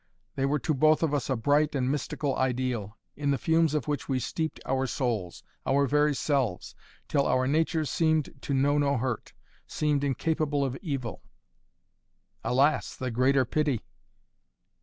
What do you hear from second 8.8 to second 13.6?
hurt, seemed incapable of evil" "Alas the greater the